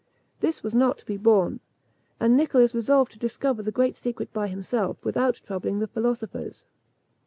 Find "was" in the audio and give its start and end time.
0.63-0.73